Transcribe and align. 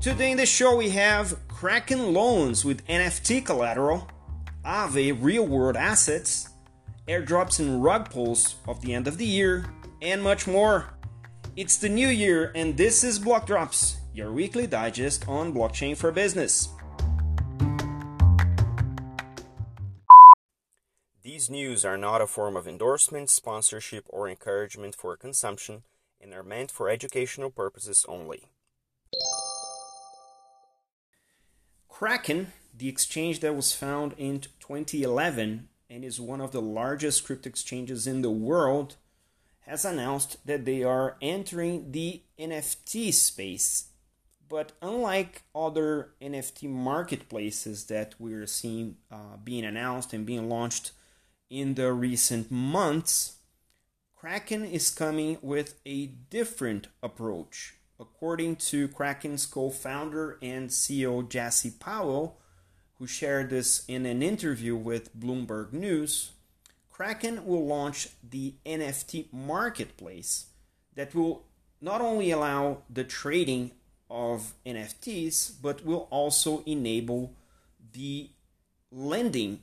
Today 0.00 0.30
in 0.30 0.38
the 0.38 0.46
show 0.46 0.76
we 0.76 0.88
have 0.90 1.46
Kraken 1.46 2.14
loans 2.14 2.64
with 2.64 2.86
NFT 2.86 3.44
collateral, 3.44 4.08
Aave 4.64 5.22
real 5.22 5.46
world 5.46 5.76
assets, 5.76 6.48
airdrops 7.06 7.60
and 7.60 7.84
rug 7.84 8.08
pulls 8.08 8.54
of 8.66 8.80
the 8.80 8.94
end 8.94 9.06
of 9.06 9.18
the 9.18 9.26
year, 9.26 9.66
and 10.00 10.22
much 10.22 10.46
more. 10.46 10.94
It's 11.54 11.76
the 11.76 11.90
new 11.90 12.08
year 12.08 12.50
and 12.54 12.78
this 12.78 13.04
is 13.04 13.18
Block 13.18 13.46
Drops, 13.46 13.98
your 14.14 14.32
weekly 14.32 14.66
digest 14.66 15.28
on 15.28 15.52
blockchain 15.52 15.98
for 15.98 16.10
business. 16.10 16.70
These 21.22 21.50
news 21.50 21.84
are 21.84 21.98
not 21.98 22.22
a 22.22 22.26
form 22.26 22.56
of 22.56 22.66
endorsement, 22.66 23.28
sponsorship, 23.28 24.06
or 24.08 24.30
encouragement 24.30 24.94
for 24.94 25.14
consumption 25.18 25.82
and 26.18 26.32
are 26.32 26.42
meant 26.42 26.70
for 26.70 26.88
educational 26.88 27.50
purposes 27.50 28.06
only. 28.08 28.48
Kraken, 32.00 32.54
the 32.74 32.88
exchange 32.88 33.40
that 33.40 33.54
was 33.54 33.74
found 33.74 34.14
in 34.16 34.40
2011 34.40 35.68
and 35.90 36.02
is 36.02 36.18
one 36.18 36.40
of 36.40 36.50
the 36.50 36.62
largest 36.62 37.26
crypto 37.26 37.50
exchanges 37.50 38.06
in 38.06 38.22
the 38.22 38.30
world, 38.30 38.96
has 39.66 39.84
announced 39.84 40.38
that 40.46 40.64
they 40.64 40.82
are 40.82 41.18
entering 41.20 41.92
the 41.92 42.22
NFT 42.38 43.12
space. 43.12 43.90
But 44.48 44.72
unlike 44.80 45.42
other 45.54 46.12
NFT 46.22 46.70
marketplaces 46.70 47.84
that 47.88 48.14
we're 48.18 48.46
seeing 48.46 48.96
uh, 49.12 49.36
being 49.44 49.66
announced 49.66 50.14
and 50.14 50.24
being 50.24 50.48
launched 50.48 50.92
in 51.50 51.74
the 51.74 51.92
recent 51.92 52.50
months, 52.50 53.40
Kraken 54.16 54.64
is 54.64 54.88
coming 54.88 55.36
with 55.42 55.78
a 55.84 56.06
different 56.06 56.86
approach 57.02 57.74
according 58.00 58.56
to 58.56 58.88
Kraken's 58.88 59.46
co 59.46 59.70
founder 59.70 60.38
and 60.42 60.70
CEO 60.70 61.28
Jesse 61.28 61.70
Powell, 61.70 62.40
who 62.98 63.06
shared 63.06 63.50
this 63.50 63.84
in 63.86 64.06
an 64.06 64.22
interview 64.22 64.74
with 64.74 65.16
Bloomberg 65.16 65.72
News, 65.72 66.32
Kraken 66.90 67.44
will 67.46 67.66
launch 67.66 68.08
the 68.28 68.54
NFT 68.64 69.32
marketplace 69.32 70.46
that 70.94 71.14
will 71.14 71.44
not 71.80 72.00
only 72.00 72.30
allow 72.30 72.82
the 72.90 73.04
trading 73.04 73.72
of 74.10 74.54
NFTs, 74.66 75.52
but 75.62 75.84
will 75.84 76.08
also 76.10 76.62
enable 76.66 77.34
the 77.92 78.30
lending 78.90 79.62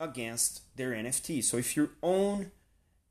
against 0.00 0.76
their 0.76 0.90
NFTs. 0.90 1.44
So 1.44 1.56
if 1.56 1.76
you 1.76 1.90
own 2.02 2.50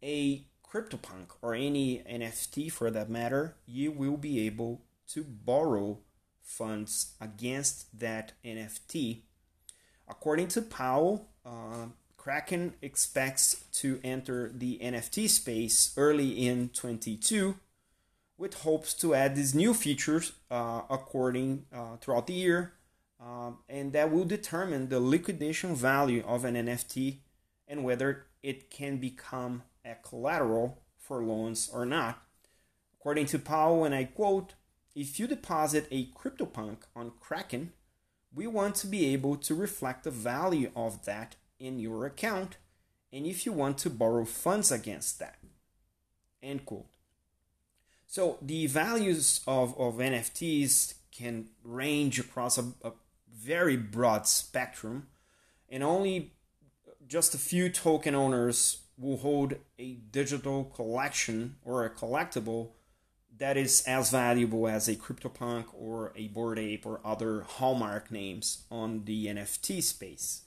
a 0.04 0.47
CryptoPunk 0.72 1.28
or 1.42 1.54
any 1.54 2.00
NFT 2.00 2.72
for 2.72 2.92
that 2.92 3.10
matter, 3.10 3.56
you 3.66 3.92
will 3.92 4.18
be 4.18 4.46
able 4.46 4.82
to 5.10 5.24
borrow 5.24 6.00
funds 6.42 7.14
against 7.22 8.00
that 8.00 8.34
NFT. 8.44 9.22
According 10.08 10.50
to 10.50 10.62
Powell, 10.62 11.30
uh, 11.46 11.88
Kraken 12.18 12.74
expects 12.82 13.64
to 13.74 14.02
enter 14.04 14.52
the 14.54 14.80
NFT 14.82 15.30
space 15.30 15.94
early 15.96 16.48
in 16.48 16.70
22 16.70 17.56
with 18.38 18.62
hopes 18.62 18.94
to 18.96 19.16
add 19.16 19.36
these 19.36 19.56
new 19.56 19.74
features 19.74 20.34
uh, 20.52 20.82
according 20.90 21.66
uh, 21.74 21.96
throughout 21.98 22.28
the 22.28 22.34
year 22.34 22.74
um, 23.20 23.58
and 23.68 23.94
that 23.94 24.12
will 24.12 24.26
determine 24.26 24.90
the 24.90 25.00
liquidation 25.00 25.76
value 25.76 26.24
of 26.26 26.46
an 26.46 26.56
NFT 26.56 27.18
and 27.68 27.84
whether 27.84 28.28
it 28.44 28.70
can 28.70 28.98
become 28.98 29.64
a 29.88 29.96
collateral 30.08 30.82
for 30.98 31.24
loans 31.24 31.70
or 31.72 31.86
not. 31.86 32.22
According 33.00 33.28
to 33.28 33.40
Powell, 33.40 33.86
and 33.86 33.96
I 33.96 34.06
quote, 34.06 34.54
if 34.96 35.20
you 35.20 35.28
deposit 35.28 35.88
a 35.92 36.10
CryptoPunk 36.12 36.80
on 36.96 37.14
Kraken, 37.20 37.72
we 38.34 38.48
want 38.48 38.76
to 38.76 38.88
be 38.88 39.14
able 39.14 39.38
to 39.38 39.56
reflect 39.56 40.04
the 40.04 40.12
value 40.12 40.72
of 40.76 41.06
that 41.06 41.36
in 41.60 41.80
your 41.80 42.06
account 42.06 42.58
and 43.12 43.26
if 43.26 43.46
you 43.46 43.54
want 43.54 43.78
to 43.80 43.90
borrow 43.90 44.26
funds 44.26 44.72
against 44.72 45.20
that. 45.20 45.38
End 46.44 46.66
quote. 46.66 46.90
So 48.06 48.38
the 48.42 48.68
values 48.68 49.42
of, 49.48 49.78
of 49.80 49.96
NFTs 49.96 50.96
can 51.12 51.48
range 51.64 52.20
across 52.20 52.58
a, 52.58 52.74
a 52.84 52.92
very 53.34 53.78
broad 53.78 54.28
spectrum, 54.28 55.08
and 55.70 55.84
only 55.84 56.34
just 57.08 57.34
a 57.34 57.38
few 57.38 57.70
token 57.70 58.16
owners 58.16 58.82
will 58.98 59.18
hold 59.18 59.56
a 59.78 59.94
digital 60.12 60.64
collection 60.66 61.56
or 61.64 61.86
a 61.86 61.90
collectible 61.90 62.72
that 63.38 63.58
is 63.58 63.84
as 63.86 64.10
valuable 64.10 64.68
as 64.68 64.88
a 64.88 64.96
CryptoPunk 64.96 65.66
or 65.74 66.12
a 66.16 66.30
Bored 66.30 66.58
Ape 66.58 66.86
or 66.86 67.00
other 67.06 67.42
hallmark 67.42 68.10
names 68.12 68.64
on 68.72 69.04
the 69.06 69.28
NFT 69.28 69.84
space. 69.84 70.42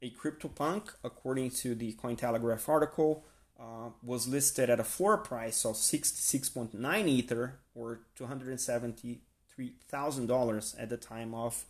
A 0.00 0.10
CryptoPunk, 0.10 0.94
according 1.02 1.50
to 1.50 1.74
the 1.74 1.94
Cointelegraph 1.94 2.68
article, 2.68 3.24
uh, 3.58 3.88
was 4.04 4.28
listed 4.28 4.70
at 4.70 4.78
a 4.78 4.84
floor 4.84 5.18
price 5.18 5.64
of 5.64 5.74
66.9 5.74 7.08
Ether 7.08 7.58
or 7.74 8.02
$273,000 8.16 10.80
at 10.80 10.88
the 10.88 10.96
time 10.96 11.34
of, 11.34 11.64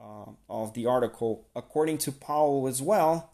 uh, 0.00 0.30
of 0.48 0.74
the 0.74 0.86
article. 0.86 1.48
According 1.56 1.98
to 1.98 2.12
Powell 2.12 2.68
as 2.68 2.80
well, 2.80 3.32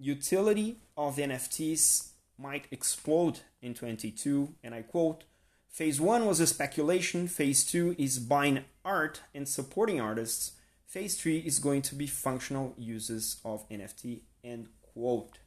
utility 0.00 0.78
of 0.96 1.16
NFTs 1.16 2.08
might 2.38 2.66
explode 2.70 3.40
in 3.60 3.74
22, 3.74 4.54
and 4.64 4.74
I 4.74 4.82
quote, 4.82 5.24
Phase 5.68 6.00
1 6.00 6.26
was 6.26 6.40
a 6.40 6.46
speculation, 6.46 7.28
phase 7.28 7.64
2 7.64 7.94
is 7.96 8.18
buying 8.18 8.64
art 8.84 9.20
and 9.34 9.46
supporting 9.46 10.00
artists, 10.00 10.52
phase 10.86 11.20
3 11.20 11.38
is 11.38 11.60
going 11.60 11.82
to 11.82 11.94
be 11.94 12.06
functional 12.06 12.74
uses 12.76 13.40
of 13.44 13.68
NFT, 13.68 14.22
end 14.42 14.68
quote. 14.82 15.38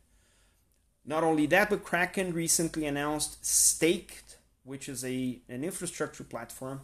Not 1.06 1.24
only 1.24 1.46
that, 1.48 1.70
but 1.70 1.84
Kraken 1.84 2.32
recently 2.32 2.86
announced 2.86 3.46
Staked, 3.46 4.38
which 4.64 4.88
is 4.88 5.04
a, 5.04 5.42
an 5.50 5.66
infrastructure 5.66 6.24
platform 6.24 6.82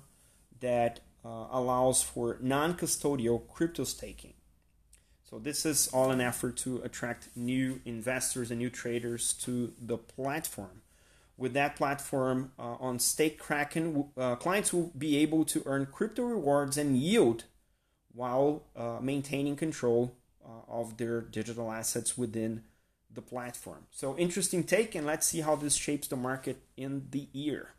that 0.59 1.00
uh, 1.24 1.47
allows 1.51 2.01
for 2.01 2.38
non 2.41 2.74
custodial 2.74 3.47
crypto 3.47 3.86
staking. 3.86 4.34
So 5.29 5.38
this 5.38 5.63
is 5.63 5.90
all 5.90 6.09
an 6.09 6.22
effort 6.22 6.57
to 6.57 6.81
attract 6.84 7.29
new 7.35 7.81
investors 7.85 8.50
and 8.50 8.59
new 8.59 8.72
traders 8.72 9.34
to 9.44 9.73
the 9.79 9.97
platform. 9.97 10.81
With 11.38 11.53
that 11.53 11.75
platform 11.75 12.51
uh, 12.57 12.78
on 12.79 12.97
Stake 12.97 13.38
Kraken, 13.38 14.06
uh, 14.18 14.38
clients 14.38 14.73
will 14.73 14.91
be 14.97 15.18
able 15.18 15.45
to 15.45 15.62
earn 15.68 15.85
crypto 15.85 16.23
rewards 16.23 16.78
and 16.78 16.97
yield 16.97 17.44
while 18.12 18.63
uh, 18.75 18.97
maintaining 19.01 19.56
control 19.56 20.16
uh, 20.44 20.50
of 20.68 20.97
their 20.97 21.22
digital 21.22 21.72
assets 21.72 22.18
within 22.18 22.63
the 23.13 23.22
platform. 23.22 23.85
So 23.91 24.18
interesting 24.18 24.63
take, 24.63 24.95
and 24.95 25.06
let's 25.06 25.28
see 25.28 25.41
how 25.41 25.56
this 25.56 25.75
shapes 25.75 26.07
the 26.07 26.16
market 26.16 26.57
in 26.75 27.06
the 27.12 27.28
year. 27.31 27.69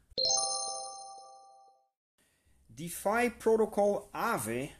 DeFi 2.73 3.31
protocol 3.31 4.09
Aave 4.15 4.71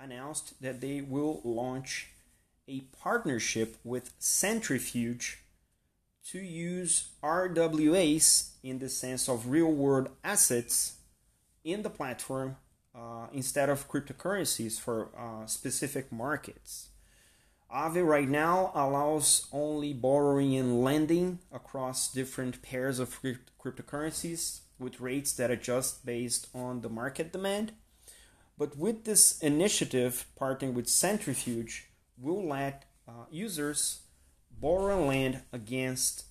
announced 0.00 0.60
that 0.62 0.80
they 0.80 1.00
will 1.00 1.40
launch 1.44 2.08
a 2.68 2.80
partnership 3.02 3.76
with 3.84 4.12
Centrifuge 4.18 5.38
to 6.30 6.38
use 6.38 7.08
RWAs 7.22 8.50
in 8.62 8.78
the 8.78 8.88
sense 8.88 9.28
of 9.28 9.48
real 9.48 9.72
world 9.72 10.10
assets 10.22 10.96
in 11.64 11.82
the 11.82 11.90
platform 11.90 12.56
uh, 12.94 13.26
instead 13.32 13.68
of 13.68 13.88
cryptocurrencies 13.88 14.78
for 14.78 15.08
uh, 15.16 15.46
specific 15.46 16.12
markets. 16.12 16.88
Aave 17.74 18.06
right 18.06 18.28
now 18.28 18.72
allows 18.74 19.46
only 19.52 19.92
borrowing 19.92 20.56
and 20.56 20.82
lending 20.82 21.38
across 21.52 22.10
different 22.10 22.62
pairs 22.62 22.98
of 22.98 23.20
cryptocurrencies 23.62 24.60
with 24.78 25.00
rates 25.00 25.32
that 25.34 25.50
adjust 25.50 26.06
based 26.06 26.48
on 26.54 26.80
the 26.80 26.88
market 26.88 27.32
demand. 27.32 27.72
But 28.58 28.76
with 28.76 29.04
this 29.04 29.38
initiative, 29.38 30.26
partnering 30.38 30.72
with 30.72 30.88
Centrifuge, 30.88 31.90
will 32.18 32.44
let 32.44 32.86
uh, 33.06 33.26
users 33.30 34.00
borrow 34.50 34.98
and 34.98 35.06
lend 35.06 35.42
against 35.52 36.24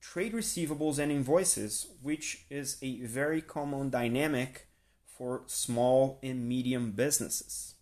trade 0.00 0.32
receivables 0.32 1.00
and 1.00 1.10
invoices, 1.10 1.88
which 2.00 2.44
is 2.48 2.76
a 2.80 3.00
very 3.00 3.42
common 3.42 3.90
dynamic 3.90 4.68
for 5.04 5.42
small 5.46 6.20
and 6.22 6.48
medium 6.48 6.92
businesses. 6.92 7.74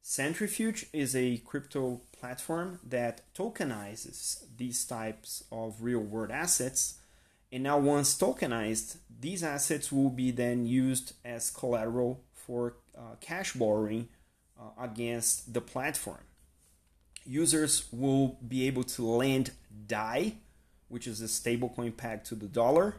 Centrifuge 0.00 0.86
is 0.92 1.14
a 1.14 1.38
crypto 1.38 2.00
platform 2.18 2.78
that 2.84 3.22
tokenizes 3.34 4.44
these 4.56 4.84
types 4.84 5.44
of 5.52 5.82
real 5.82 6.00
world 6.00 6.30
assets. 6.30 6.98
And 7.52 7.62
now, 7.62 7.78
once 7.78 8.18
tokenized, 8.18 8.96
these 9.20 9.42
assets 9.42 9.92
will 9.92 10.10
be 10.10 10.30
then 10.30 10.66
used 10.66 11.12
as 11.24 11.50
collateral 11.50 12.20
for 12.46 12.74
uh, 12.96 13.16
cash 13.20 13.52
borrowing 13.52 14.08
uh, 14.58 14.82
against 14.82 15.54
the 15.54 15.60
platform. 15.60 16.20
Users 17.24 17.86
will 17.90 18.38
be 18.46 18.66
able 18.66 18.84
to 18.84 19.06
lend 19.06 19.52
DAI, 19.86 20.34
which 20.88 21.06
is 21.06 21.22
a 21.22 21.24
stablecoin 21.24 21.96
pegged 21.96 22.26
to 22.26 22.34
the 22.34 22.46
dollar, 22.46 22.96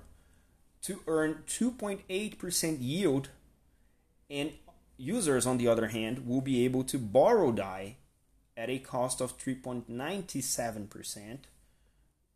to 0.82 1.02
earn 1.08 1.44
2.8% 1.48 2.78
yield 2.80 3.30
and 4.30 4.52
users, 4.98 5.46
on 5.46 5.58
the 5.58 5.68
other 5.68 5.88
hand, 5.88 6.28
will 6.28 6.42
be 6.42 6.66
able 6.66 6.84
to 6.86 6.98
borrow 6.98 7.52
DAI 7.52 7.98
at 8.58 8.70
a 8.70 8.80
cost 8.80 9.22
of 9.22 9.38
3.97%. 9.38 11.38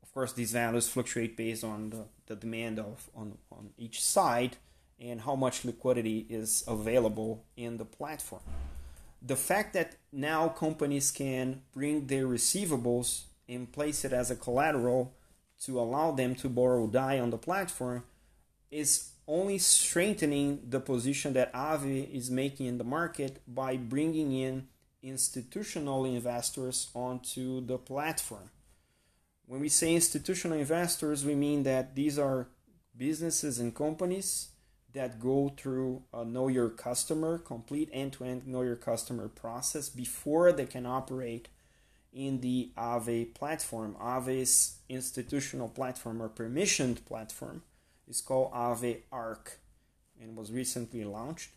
Of 0.04 0.14
course, 0.14 0.34
these 0.34 0.52
values 0.52 0.90
fluctuate 0.90 1.38
based 1.38 1.64
on 1.64 1.92
the, 1.92 2.06
the 2.28 2.36
demand 2.36 2.80
of 2.80 3.10
on, 3.16 3.38
on 3.52 3.70
each 3.78 4.02
side 4.02 4.58
and 5.00 5.22
how 5.22 5.36
much 5.36 5.66
liquidity 5.66 6.26
is 6.30 6.64
available 6.68 7.46
in 7.56 7.78
the 7.78 7.86
platform. 7.86 8.42
The 9.22 9.36
fact 9.36 9.74
that 9.74 9.96
now 10.12 10.50
companies 10.50 11.12
can 11.12 11.62
bring 11.74 12.08
their 12.08 12.26
receivables 12.26 13.24
and 13.48 13.72
place 13.72 14.06
it 14.06 14.14
as 14.14 14.32
a 14.32 14.36
collateral 14.36 15.14
to 15.66 15.80
allow 15.80 16.12
them 16.12 16.36
to 16.36 16.50
borrow 16.50 16.88
DAI 16.88 17.20
on 17.20 17.30
the 17.30 17.38
platform 17.38 18.04
is 18.72 19.12
only 19.28 19.58
strengthening 19.58 20.60
the 20.68 20.80
position 20.80 21.34
that 21.34 21.54
Aave 21.54 22.12
is 22.14 22.32
making 22.32 22.66
in 22.66 22.78
the 22.78 22.84
market 22.84 23.42
by 23.48 23.78
bringing 23.78 24.32
in 24.32 24.68
institutional 25.04 26.06
investors 26.06 26.90
onto 26.94 27.66
the 27.66 27.78
platform. 27.78 28.50
When 29.46 29.60
we 29.62 29.70
say 29.70 29.96
institutional 29.96 30.58
investors, 30.58 31.26
we 31.26 31.36
mean 31.36 31.64
that 31.64 31.96
these 31.96 32.20
are 32.20 32.48
businesses 32.96 33.60
and 33.60 33.74
companies 33.74 34.50
that 34.94 35.20
go 35.20 35.54
through 35.56 36.04
a 36.14 36.26
know 36.26 36.48
your 36.48 36.70
customer, 36.70 37.38
complete 37.38 37.90
end 37.92 38.14
to 38.14 38.24
end 38.24 38.48
know 38.48 38.62
your 38.62 38.76
customer 38.76 39.28
process 39.28 39.90
before 39.90 40.52
they 40.52 40.66
can 40.66 40.86
operate 40.86 41.48
in 42.12 42.42
the 42.42 42.72
Aave 42.78 43.34
platform. 43.36 43.96
Aave's 44.02 44.78
institutional 44.90 45.70
platform 45.70 46.22
or 46.22 46.30
permissioned 46.30 47.06
platform 47.06 47.62
is 48.08 48.22
called 48.22 48.52
Aave 48.52 49.02
Arc 49.12 49.60
and 50.20 50.36
was 50.36 50.52
recently 50.52 51.04
launched. 51.04 51.52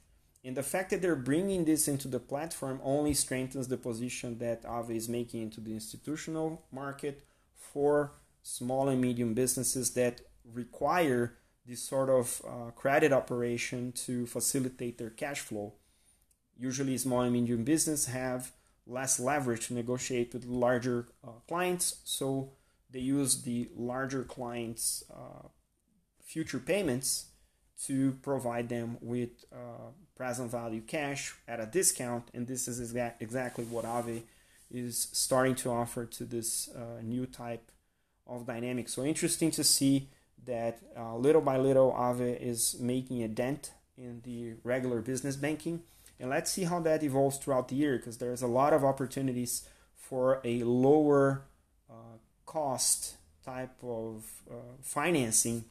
And 0.45 0.57
the 0.57 0.63
fact 0.63 0.91
that 0.91 1.01
they're 1.01 1.17
bringing 1.17 1.65
this 1.65 1.89
into 1.89 2.09
the 2.09 2.19
platform 2.19 2.81
only 2.83 3.15
strengthens 3.15 3.69
the 3.69 3.77
position 3.77 4.39
that 4.39 4.65
Aave 4.65 4.95
is 4.95 5.09
making 5.09 5.43
into 5.43 5.61
the 5.61 5.73
institutional 5.73 6.63
market 6.71 7.25
for 7.55 8.13
small 8.43 8.89
and 8.89 9.01
medium 9.01 9.35
businesses 9.35 9.95
that 9.95 10.21
require 10.53 11.39
this 11.67 11.83
sort 11.83 12.11
of 12.11 12.43
uh, 12.47 12.71
credit 12.73 13.13
operation 13.13 13.93
to 13.93 14.27
facilitate 14.27 14.99
their 14.99 15.11
cash 15.11 15.41
flow. 15.41 15.75
Usually, 16.57 16.99
small 16.99 17.23
and 17.23 17.33
medium 17.33 17.65
business 17.65 18.07
have 18.07 18.53
less 18.87 19.21
leverage 19.21 19.69
to 19.69 19.75
negotiate 19.75 20.33
with 20.33 20.45
larger 20.45 21.09
uh, 21.27 21.31
clients, 21.49 22.01
so 22.05 22.53
they 22.91 22.99
use 22.99 23.43
the 23.43 23.69
larger 23.77 24.25
clients' 24.25 25.05
uh, 25.11 25.49
future 26.23 26.59
payments 26.59 27.27
to 27.87 28.13
provide 28.23 28.69
them 28.69 28.99
with 29.01 29.45
uh, 29.53 29.91
present 30.17 30.51
value 30.51 30.81
cash 30.81 31.35
at 31.49 31.61
a 31.61 31.67
discount, 31.67 32.29
and 32.35 32.47
this 32.47 32.69
is 32.69 32.93
exa- 32.93 33.15
exactly 33.21 33.65
what 33.65 33.85
Aave 33.85 34.23
is 34.71 35.09
starting 35.13 35.55
to 35.55 35.71
offer 35.71 36.07
to 36.07 36.25
this 36.25 36.69
uh, 36.75 37.01
new 37.03 37.27
type 37.27 37.71
of 38.27 38.47
dynamic. 38.47 38.89
So 38.89 39.05
interesting 39.05 39.51
to 39.53 39.65
see 39.65 40.09
that 40.47 40.79
uh, 40.97 41.17
little 41.17 41.43
by 41.43 41.57
little 41.57 41.93
Aave 41.93 42.41
is 42.41 42.77
making 42.81 43.23
a 43.23 43.29
dent 43.29 43.73
in 43.97 44.23
the 44.25 44.55
regular 44.65 45.01
business 45.01 45.37
banking. 45.37 45.83
And 46.19 46.31
let's 46.31 46.51
see 46.51 46.65
how 46.65 46.81
that 46.81 47.03
evolves 47.03 47.39
throughout 47.39 47.69
the 47.69 47.75
year 47.77 47.97
because 47.97 48.19
there's 48.19 48.43
a 48.43 48.47
lot 48.47 48.73
of 48.73 48.85
opportunities 48.85 49.67
for 49.95 50.41
a 50.45 50.63
lower 50.63 51.43
uh, 51.91 52.19
cost 52.47 53.17
type 53.45 53.77
of 53.83 54.25
uh, 54.51 54.55
financing. 54.81 55.65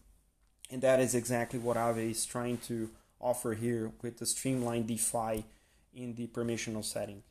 And 0.70 0.82
that 0.82 1.00
is 1.00 1.16
exactly 1.16 1.60
what 1.60 1.78
Aave 1.78 2.12
is 2.12 2.26
trying 2.26 2.58
to 2.60 2.90
offer 3.20 3.54
here 3.54 3.92
with 4.02 4.18
the 4.18 4.26
streamlined 4.26 4.88
DeFi 4.88 5.46
in 5.94 6.16
the 6.16 6.28
permissional 6.28 6.84
setting. 6.84 7.24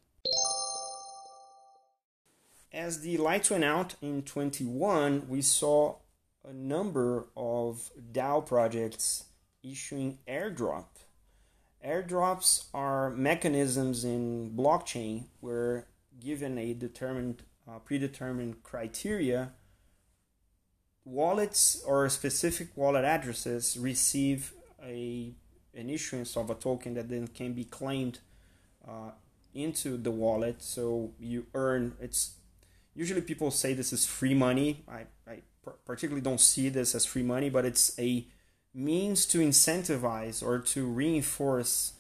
As 2.73 3.01
the 3.01 3.17
lights 3.17 3.51
went 3.51 3.65
out 3.65 3.97
in 4.01 4.23
21, 4.23 5.27
we 5.29 5.43
saw 5.43 5.97
a 6.51 6.53
number 6.53 7.29
of 7.37 7.91
DAO 8.13 8.45
projects 8.45 9.25
issuing 9.63 10.19
airdrop. 10.29 10.87
Airdrops 11.87 12.67
are 12.75 13.11
mechanisms 13.11 14.05
in 14.05 14.51
blockchain 14.51 15.27
where, 15.41 15.87
given 16.19 16.59
a 16.59 16.75
determined, 16.75 17.45
uh, 17.69 17.79
predetermined 17.79 18.63
criteria, 18.65 19.53
wallets 21.05 21.83
or 21.87 22.09
specific 22.09 22.77
wallet 22.77 23.05
addresses 23.05 23.79
receive 23.79 24.53
a 24.85 25.33
an 25.73 25.89
issuance 25.89 26.37
of 26.37 26.51
a 26.51 26.55
token 26.55 26.95
that 26.95 27.09
then 27.09 27.29
can 27.29 27.53
be 27.53 27.65
claimed 27.65 28.19
uh, 28.87 29.13
into 29.55 29.97
the 29.97 30.11
wallet. 30.11 30.61
So 30.63 31.13
you 31.21 31.47
earn. 31.55 31.95
It's 32.01 32.33
usually 32.93 33.21
people 33.21 33.53
say 33.53 33.73
this 33.73 33.93
is 33.93 34.05
free 34.05 34.35
money. 34.35 34.83
I, 34.89 35.07
I 35.29 35.43
particularly 35.85 36.21
don't 36.21 36.41
see 36.41 36.69
this 36.69 36.95
as 36.95 37.05
free 37.05 37.23
money, 37.23 37.51
but 37.51 37.65
it's 37.65 37.99
a 37.99 38.27
means 38.73 39.27
to 39.27 39.39
incentivize 39.39 40.43
or 40.43 40.59
to 40.59 40.87
reinforce 40.87 41.95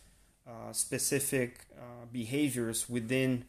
uh, 0.47 0.73
specific 0.73 1.67
uh, 1.77 2.07
behaviors 2.13 2.89
within 2.89 3.45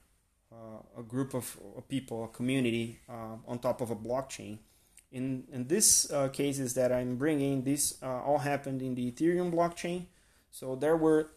uh, 0.52 1.00
a 1.00 1.04
group 1.04 1.34
of, 1.34 1.58
people, 1.88 2.25
a 2.25 2.28
community 2.28 3.00
uh, 3.10 3.38
on 3.48 3.60
top 3.60 3.81
of 3.81 3.90
a 3.90 3.96
blockchain. 3.96 4.60
In, 5.12 5.46
in 5.52 5.68
this 5.68 6.12
uh, 6.12 6.30
cases 6.30 6.74
that 6.75 6.92
I'm 6.92 7.18
bringing, 7.18 7.63
this 7.63 7.98
uh, 8.02 8.22
all 8.22 8.40
happened 8.40 8.81
in 8.81 8.96
the 8.96 9.12
Ethereum 9.12 9.52
blockchain. 9.52 10.06
So 10.52 10.75
there 10.75 10.98
were 10.98 11.30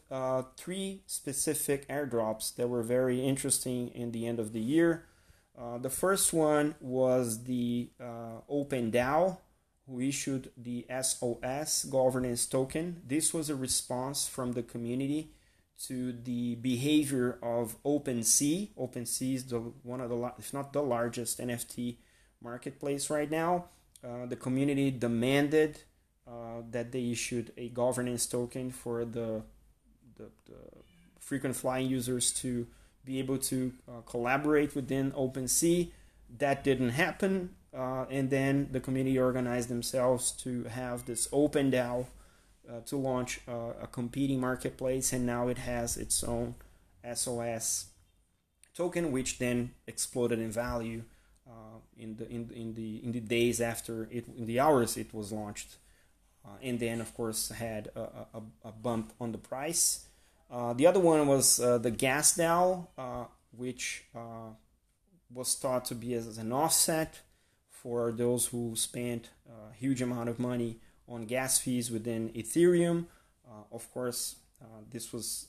three 0.57 1.03
specific 1.07 1.87
airdrops 1.89 2.55
that 2.57 2.69
were 2.69 2.83
very 2.83 3.25
interesting 3.25 3.89
in 3.89 4.11
the 4.11 4.27
end 4.27 4.41
of 4.41 4.53
the 4.53 4.61
year. 4.61 5.07
Uh, 5.57 5.79
the 5.79 5.91
first 5.91 6.33
one 6.33 6.75
was 6.81 7.45
the 7.45 7.91
uh, 8.01 8.41
OpenDAO, 8.51 9.39
who 9.87 10.01
issued 10.01 10.51
the 10.57 10.87
SOS 11.03 11.85
governance 11.85 12.47
token. 12.47 13.03
This 13.07 13.33
was 13.33 13.51
a 13.51 13.55
response 13.55 14.27
from 14.27 14.53
the 14.53 14.63
community 14.63 15.31
to 15.87 16.13
the 16.13 16.55
behavior 16.57 17.39
of 17.43 17.77
OpenSea. 17.85 18.71
OpenSea 18.79 19.35
is 19.35 19.45
the 19.45 19.59
one 19.83 20.01
of 20.01 20.09
the, 20.11 20.33
if 20.39 20.55
not 20.55 20.73
the 20.73 20.83
largest 20.83 21.39
NFT 21.39 21.97
marketplace 22.41 23.11
right 23.11 23.31
now. 23.31 23.67
Uh, 24.03 24.27
the 24.27 24.37
community 24.37 24.91
demanded 24.91 25.81
uh, 26.27 26.63
that 26.71 26.93
they 26.93 27.11
issued 27.11 27.53
a 27.57 27.69
governance 27.69 28.27
token 28.27 28.71
for 28.71 29.05
the, 29.05 29.43
the, 30.17 30.25
the 30.47 30.57
frequent 31.19 31.57
flying 31.57 31.87
users 31.87 32.33
to 32.33 32.67
be 33.05 33.19
able 33.19 33.39
to 33.39 33.73
uh, 33.89 34.01
collaborate 34.03 34.75
within 34.75 35.13
OpenSea. 35.13 35.91
That 36.39 36.65
didn't 36.65 36.91
happen, 36.91 37.51
uh, 37.77 38.07
and 38.11 38.31
then 38.31 38.69
the 38.73 38.81
community 38.81 39.19
organized 39.19 39.69
themselves 39.69 40.33
to 40.43 40.65
have 40.65 41.07
this 41.07 41.29
OpenDAO 41.29 42.07
uh, 42.69 42.81
to 42.87 42.97
launch 42.97 43.41
a 43.47 43.87
competing 43.87 44.41
marketplace, 44.41 45.13
and 45.13 45.27
now 45.27 45.49
it 45.49 45.59
has 45.59 45.97
its 45.97 46.25
own 46.25 46.55
SOS 47.15 47.87
token, 48.75 49.13
which 49.13 49.39
then 49.39 49.73
exploded 49.87 50.39
in 50.39 50.51
value 50.51 51.03
uh, 51.47 51.79
in 51.97 52.17
the 52.17 52.29
in, 52.29 52.51
in 52.55 52.75
the 52.75 53.05
in 53.05 53.13
the 53.13 53.21
days 53.21 53.61
after 53.61 54.09
it 54.11 54.27
in 54.37 54.47
the 54.47 54.59
hours 54.59 54.97
it 54.97 55.13
was 55.15 55.33
launched, 55.33 55.77
uh, 56.45 56.57
and 56.63 56.81
then 56.81 57.01
of 57.01 57.15
course 57.15 57.51
had 57.51 57.89
a, 57.95 58.01
a, 58.35 58.43
a 58.65 58.73
bump 58.73 59.13
on 59.21 59.33
the 59.33 59.39
price. 59.39 60.07
Uh, 60.55 60.73
the 60.73 60.87
other 60.87 61.01
one 61.01 61.27
was 61.27 61.59
uh, 61.59 61.79
the 61.79 61.91
gas 61.91 62.37
DAO, 62.37 62.87
uh, 62.97 63.25
which 63.51 64.05
was 65.33 65.57
thought 65.57 65.85
to 65.85 65.97
be 65.97 66.15
as 66.15 66.39
an 66.39 66.53
offset 66.53 67.23
for 67.69 68.13
those 68.13 68.47
who 68.47 68.77
spent 68.77 69.31
a 69.49 69.75
huge 69.75 70.01
amount 70.01 70.29
of 70.29 70.39
money 70.39 70.79
on 71.09 71.25
gas 71.25 71.59
fees 71.59 71.91
within 71.91 72.31
Ethereum. 72.31 73.07
Of 73.73 73.93
course, 73.93 74.37
this 74.93 75.13
was, 75.13 75.49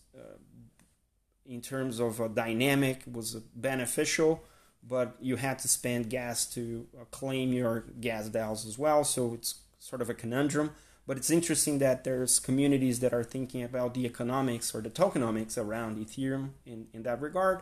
in 1.45 1.61
terms 1.61 1.99
of 1.99 2.19
a 2.19 2.27
dynamic, 2.27 3.03
was 3.11 3.35
beneficial, 3.55 4.41
but 4.81 5.15
you 5.21 5.35
had 5.35 5.59
to 5.59 5.67
spend 5.67 6.09
gas 6.09 6.47
to 6.55 6.87
claim 7.11 7.53
your 7.53 7.85
gas 8.01 8.29
DAOs 8.29 8.65
as 8.65 8.79
well. 8.79 9.03
So 9.03 9.35
it's 9.35 9.61
sort 9.77 10.01
of 10.01 10.09
a 10.09 10.15
conundrum. 10.15 10.71
But 11.07 11.17
it's 11.17 11.29
interesting 11.29 11.77
that 11.79 12.03
there's 12.03 12.39
communities 12.39 12.99
that 13.01 13.13
are 13.13 13.23
thinking 13.23 13.63
about 13.63 13.93
the 13.93 14.05
economics 14.05 14.73
or 14.73 14.81
the 14.81 14.89
tokenomics 14.89 15.57
around 15.57 15.97
Ethereum 15.97 16.51
in, 16.65 16.87
in 16.93 17.03
that 17.03 17.21
regard. 17.21 17.61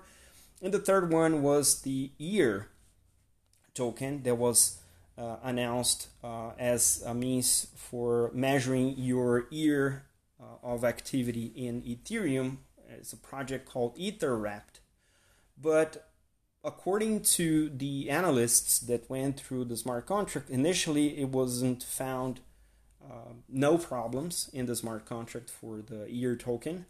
And 0.62 0.74
the 0.74 0.80
third 0.80 1.12
one 1.12 1.42
was 1.42 1.82
the 1.82 2.12
EAR 2.20 2.70
token 3.74 4.24
that 4.24 4.36
was 4.36 4.80
uh, 5.18 5.38
announced 5.44 6.08
uh, 6.24 6.52
as 6.58 7.04
a 7.06 7.14
means 7.14 7.68
for 7.76 8.32
measuring 8.34 8.96
your 8.98 9.48
EAR 9.52 10.06
uh, 10.40 10.66
of 10.66 10.86
activity 10.86 11.48
in 11.48 11.82
Ethereum. 11.82 12.58
It's 12.88 13.12
a 13.12 13.18
project 13.18 13.68
called 13.68 13.98
EtherWrapped. 13.98 14.80
But 15.62 16.10
according 16.64 17.24
to 17.24 17.68
the 17.68 18.10
analysts 18.10 18.80
that 18.80 19.10
went 19.10 19.38
through 19.38 19.66
the 19.66 19.76
smart 19.76 20.06
contract, 20.06 20.50
initially 20.50 21.20
it 21.20 21.28
wasn't 21.28 21.84
found– 21.84 22.40
uh, 23.10 23.34
no 23.50 23.78
problems 23.78 24.50
in 24.54 24.66
the 24.66 24.76
smart 24.76 25.06
contract 25.06 25.50
for 25.50 25.82
the 25.82 26.08
EAR 26.10 26.36
token, 26.36 26.86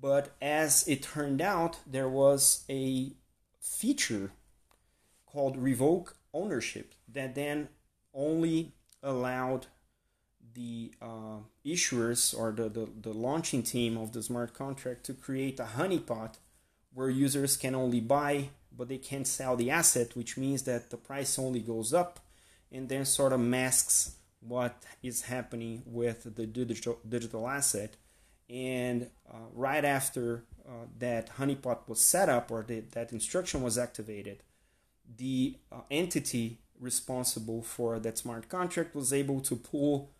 But 0.00 0.34
as 0.40 0.86
it 0.88 1.02
turned 1.02 1.40
out, 1.40 1.78
there 1.86 2.08
was 2.08 2.64
a 2.68 3.12
feature 3.60 4.32
called 5.26 5.56
revoke 5.56 6.16
ownership 6.34 6.94
that 7.08 7.34
then 7.34 7.68
only 8.12 8.72
allowed 9.02 9.66
the 10.54 10.92
uh, 11.00 11.38
issuers 11.64 12.36
or 12.36 12.52
the, 12.52 12.68
the, 12.68 12.88
the 13.00 13.12
launching 13.12 13.62
team 13.62 13.96
of 13.96 14.12
the 14.12 14.22
smart 14.22 14.54
contract 14.54 15.04
to 15.04 15.14
create 15.14 15.60
a 15.60 15.68
honeypot 15.76 16.34
where 16.92 17.08
users 17.08 17.56
can 17.56 17.74
only 17.74 18.00
buy 18.00 18.50
but 18.76 18.88
they 18.88 18.98
can't 18.98 19.26
sell 19.26 19.56
the 19.56 19.70
asset, 19.70 20.16
which 20.16 20.36
means 20.36 20.62
that 20.62 20.90
the 20.90 20.96
price 20.96 21.38
only 21.38 21.60
goes 21.60 21.92
up 21.92 22.20
and 22.70 22.88
then 22.88 23.04
sort 23.04 23.32
of 23.32 23.40
masks 23.40 24.16
what 24.46 24.82
is 25.02 25.22
happening 25.22 25.82
with 25.86 26.34
the 26.36 26.46
digital, 26.46 26.98
digital 27.08 27.48
asset. 27.48 27.96
And 28.50 29.10
uh, 29.32 29.36
right 29.54 29.84
after 29.84 30.44
uh, 30.66 30.86
that 30.98 31.36
honeypot 31.36 31.88
was 31.88 32.00
set 32.00 32.28
up 32.28 32.50
or 32.50 32.62
the, 32.62 32.80
that 32.92 33.12
instruction 33.12 33.62
was 33.62 33.78
activated, 33.78 34.42
the 35.16 35.58
uh, 35.70 35.80
entity 35.90 36.58
responsible 36.78 37.62
for 37.62 37.98
that 38.00 38.18
smart 38.18 38.48
contract 38.48 38.94
was 38.94 39.12
able 39.12 39.40
to 39.40 39.56
pull 39.56 40.10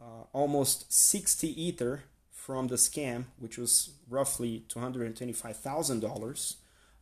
uh, 0.00 0.24
almost 0.32 0.92
60 0.92 1.60
ether 1.60 2.04
from 2.30 2.68
the 2.68 2.76
scam, 2.76 3.26
which 3.38 3.58
was 3.58 3.90
roughly 4.08 4.64
$225,000, 4.68 6.56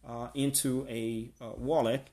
uh, 0.07 0.29
into 0.35 0.87
a 0.89 1.31
uh, 1.41 1.51
wallet. 1.57 2.09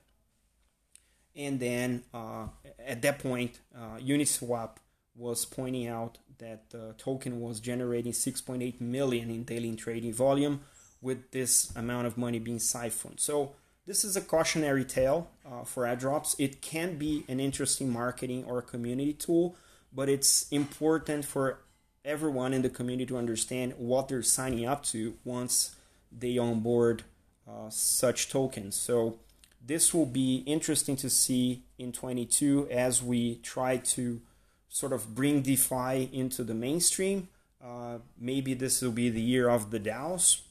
And 1.38 1.60
then 1.60 2.02
uh, 2.12 2.48
at 2.84 3.00
that 3.02 3.20
point, 3.20 3.60
uh, 3.74 3.98
Uniswap 3.98 4.70
was 5.14 5.44
pointing 5.44 5.86
out 5.86 6.18
that 6.38 6.70
the 6.70 6.94
token 6.98 7.40
was 7.40 7.60
generating 7.60 8.12
6.8 8.12 8.80
million 8.80 9.30
in 9.30 9.44
daily 9.44 9.74
trading 9.76 10.12
volume 10.12 10.60
with 11.00 11.30
this 11.30 11.74
amount 11.76 12.08
of 12.08 12.18
money 12.18 12.40
being 12.40 12.58
siphoned. 12.58 13.20
So 13.20 13.52
this 13.86 14.04
is 14.04 14.16
a 14.16 14.20
cautionary 14.20 14.84
tale 14.84 15.30
uh, 15.46 15.62
for 15.62 15.84
airdrops. 15.84 16.34
It 16.38 16.60
can 16.60 16.98
be 16.98 17.24
an 17.28 17.38
interesting 17.38 17.90
marketing 17.90 18.44
or 18.44 18.60
community 18.60 19.12
tool, 19.12 19.56
but 19.92 20.08
it's 20.08 20.48
important 20.50 21.24
for 21.24 21.60
everyone 22.04 22.52
in 22.52 22.62
the 22.62 22.68
community 22.68 23.06
to 23.06 23.16
understand 23.16 23.74
what 23.78 24.08
they're 24.08 24.22
signing 24.22 24.66
up 24.66 24.82
to 24.86 25.14
once 25.24 25.76
they 26.10 26.36
onboard 26.36 27.04
uh, 27.48 27.70
such 27.70 28.28
tokens. 28.28 28.74
So 28.74 29.18
this 29.64 29.92
will 29.92 30.06
be 30.06 30.42
interesting 30.46 30.96
to 30.96 31.10
see 31.10 31.64
in 31.78 31.92
22 31.92 32.68
as 32.70 33.02
we 33.02 33.36
try 33.36 33.76
to 33.78 34.20
sort 34.68 34.92
of 34.92 35.14
bring 35.14 35.42
DeFi 35.42 36.10
into 36.12 36.44
the 36.44 36.54
mainstream. 36.54 37.28
Uh, 37.62 37.98
maybe 38.18 38.54
this 38.54 38.80
will 38.82 38.92
be 38.92 39.08
the 39.08 39.20
year 39.20 39.48
of 39.48 39.70
the 39.70 39.80
DAOs. 39.80 40.42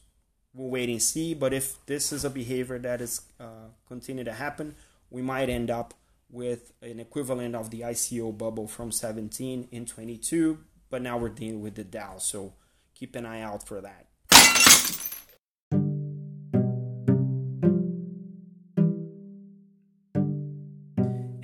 We'll 0.54 0.70
wait 0.70 0.88
and 0.88 1.02
see. 1.02 1.34
But 1.34 1.52
if 1.52 1.84
this 1.86 2.12
is 2.12 2.24
a 2.24 2.30
behavior 2.30 2.78
that 2.78 3.00
is 3.00 3.22
uh, 3.40 3.70
continue 3.86 4.24
to 4.24 4.32
happen, 4.32 4.74
we 5.10 5.22
might 5.22 5.48
end 5.48 5.70
up 5.70 5.94
with 6.30 6.72
an 6.82 7.00
equivalent 7.00 7.54
of 7.54 7.70
the 7.70 7.80
ICO 7.80 8.36
bubble 8.36 8.66
from 8.66 8.92
17 8.92 9.68
in 9.70 9.86
22, 9.86 10.58
but 10.90 11.02
now 11.02 11.16
we're 11.16 11.28
dealing 11.28 11.62
with 11.62 11.74
the 11.74 11.84
DAO, 11.84 12.20
so 12.20 12.52
keep 12.94 13.16
an 13.16 13.24
eye 13.24 13.40
out 13.40 13.66
for 13.66 13.80
that. 13.80 14.07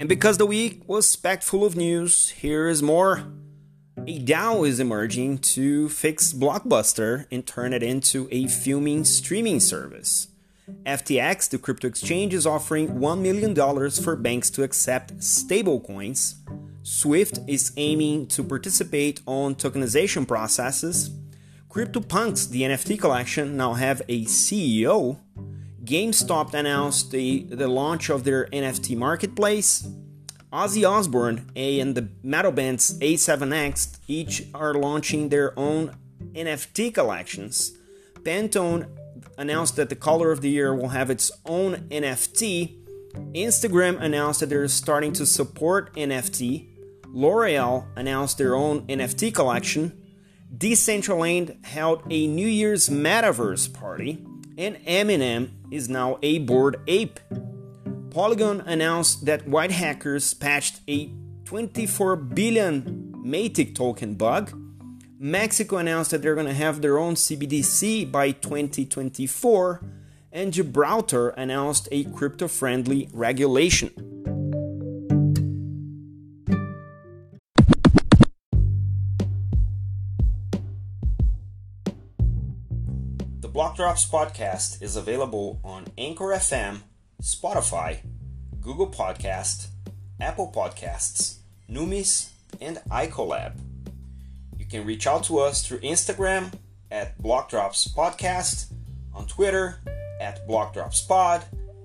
And 0.04 0.08
because 0.11 0.37
the 0.37 0.44
week 0.44 0.82
was 0.87 1.16
packed 1.16 1.42
full 1.42 1.64
of 1.64 1.76
news, 1.76 2.28
here 2.28 2.68
is 2.68 2.82
more. 2.82 3.25
A 4.06 4.20
DAO 4.20 4.68
is 4.68 4.78
emerging 4.78 5.38
to 5.54 5.88
fix 5.88 6.34
Blockbuster 6.34 7.25
and 7.30 7.46
turn 7.46 7.73
it 7.73 7.82
into 7.82 8.28
a 8.30 8.46
filming 8.46 9.04
streaming 9.04 9.61
service. 9.61 10.28
FTX, 10.84 11.49
the 11.49 11.56
crypto 11.56 11.88
exchange, 11.88 12.34
is 12.34 12.46
offering 12.46 12.99
$1 12.99 13.20
million 13.23 13.90
for 13.92 14.14
banks 14.14 14.50
to 14.50 14.62
accept 14.62 15.16
stablecoins. 15.20 16.34
Swift 16.82 17.38
is 17.49 17.73
aiming 17.78 18.26
to 18.26 18.44
participate 18.44 19.23
on 19.25 19.54
tokenization 19.54 20.28
processes. 20.28 21.12
CryptoPunks, 21.70 22.50
the 22.50 22.61
NFT 22.61 23.00
collection, 23.00 23.56
now 23.56 23.73
have 23.73 24.02
a 24.11 24.26
CEO. 24.26 25.23
GameStop 25.84 26.54
announced 26.54 27.10
the, 27.10 27.42
the 27.42 27.68
launch 27.68 28.08
of 28.08 28.24
their 28.24 28.46
NFT 28.46 28.96
marketplace. 28.96 29.86
Ozzy 30.50 30.88
Osbourne 30.88 31.50
and 31.54 31.94
the 31.94 32.08
metal 32.22 32.52
bands 32.52 32.98
A7X 33.00 33.98
each 34.06 34.44
are 34.54 34.72
launching 34.72 35.28
their 35.28 35.58
own 35.58 35.94
NFT 36.32 36.94
collections. 36.94 37.76
Pantone 38.20 38.88
announced 39.36 39.76
that 39.76 39.90
the 39.90 39.96
color 39.96 40.30
of 40.30 40.40
the 40.40 40.48
year 40.48 40.74
will 40.74 40.88
have 40.88 41.10
its 41.10 41.30
own 41.44 41.88
NFT. 41.90 42.78
Instagram 43.34 44.00
announced 44.00 44.40
that 44.40 44.48
they're 44.48 44.68
starting 44.68 45.12
to 45.14 45.26
support 45.26 45.92
NFT. 45.94 46.68
L'Oreal 47.08 47.86
announced 47.96 48.38
their 48.38 48.54
own 48.54 48.86
NFT 48.86 49.34
collection. 49.34 50.00
Decentraland 50.56 51.64
held 51.66 52.02
a 52.08 52.26
New 52.26 52.46
Year's 52.46 52.88
metaverse 52.88 53.72
party. 53.72 54.24
And 54.56 54.76
Eminem 54.86 55.50
is 55.71 55.88
now 55.88 56.18
a 56.23 56.38
bored 56.38 56.80
ape. 56.87 57.21
Polygon 58.11 58.61
announced 58.61 59.26
that 59.26 59.49
white 59.49 59.73
hackers 59.73 60.35
patched 60.35 60.80
a 60.88 61.11
24 61.44 62.16
billion 62.16 63.12
Matic 63.25 63.75
token 63.75 64.14
bug. 64.14 64.52
Mexico 65.18 65.78
announced 65.78 66.11
that 66.11 66.23
they're 66.23 66.35
going 66.35 66.47
to 66.47 66.54
have 66.54 66.83
their 66.83 66.99
own 66.99 67.14
CBDC 67.14 68.12
by 68.12 68.30
2024, 68.30 69.83
and 70.30 70.52
Gibraltar 70.52 71.30
announced 71.30 71.88
a 71.90 72.04
crypto 72.04 72.47
friendly 72.47 73.09
regulation. 73.12 74.13
Block 83.74 83.88
Drops 83.88 84.08
podcast 84.08 84.82
is 84.82 84.94
available 84.94 85.58
on 85.64 85.86
Anchor 85.98 86.26
FM, 86.26 86.82
Spotify, 87.20 87.98
Google 88.60 88.86
Podcast, 88.86 89.66
Apple 90.20 90.52
Podcasts, 90.54 91.38
Numis, 91.68 92.30
and 92.60 92.76
iColab. 92.88 93.58
You 94.56 94.64
can 94.66 94.86
reach 94.86 95.08
out 95.08 95.24
to 95.24 95.40
us 95.40 95.66
through 95.66 95.80
Instagram 95.80 96.52
at 96.92 97.20
Blockdrops 97.20 97.92
Podcast, 97.92 98.66
on 99.12 99.26
Twitter 99.26 99.80
at 100.20 100.46
BlockdropsPod, 100.46 101.42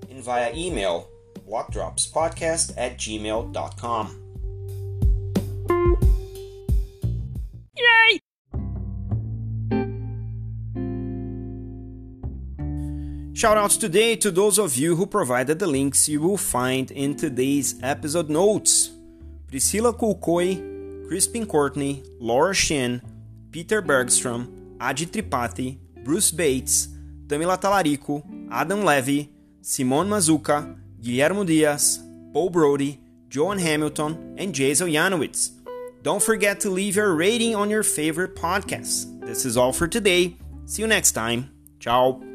and 0.08 0.22
via 0.22 0.54
email 0.54 1.08
blockdropspodcast 1.48 2.74
at 2.76 2.98
gmail.com. 2.98 4.19
Shoutouts 13.40 13.80
today 13.80 14.16
to 14.16 14.30
those 14.30 14.58
of 14.58 14.76
you 14.76 14.96
who 14.96 15.06
provided 15.06 15.58
the 15.58 15.66
links 15.66 16.10
you 16.10 16.20
will 16.20 16.36
find 16.36 16.90
in 16.90 17.16
today's 17.16 17.74
episode 17.82 18.28
notes. 18.28 18.90
Priscilla 19.48 19.94
Kulkoi, 19.94 21.08
Crispin 21.08 21.46
Courtney, 21.46 22.02
Laura 22.18 22.52
Shin, 22.52 23.00
Peter 23.50 23.80
Bergstrom, 23.80 24.76
Adi 24.78 25.06
Tripathi, 25.06 25.78
Bruce 26.04 26.30
Bates, 26.30 26.88
Tamila 27.28 27.58
Talarico, 27.58 28.22
Adam 28.50 28.84
Levy, 28.84 29.30
Simone 29.62 30.10
Mazuka, 30.10 30.76
Guillermo 31.00 31.42
Diaz, 31.42 32.04
Paul 32.34 32.50
Brody, 32.50 33.00
Joan 33.30 33.56
Hamilton, 33.56 34.34
and 34.36 34.54
Jason 34.54 34.88
Janowitz. 34.88 35.52
Don't 36.02 36.22
forget 36.22 36.60
to 36.60 36.68
leave 36.68 36.96
your 36.96 37.14
rating 37.14 37.56
on 37.56 37.70
your 37.70 37.84
favorite 37.84 38.36
podcast. 38.36 39.18
This 39.24 39.46
is 39.46 39.56
all 39.56 39.72
for 39.72 39.88
today. 39.88 40.36
See 40.66 40.82
you 40.82 40.88
next 40.88 41.12
time. 41.12 41.48
Ciao. 41.78 42.29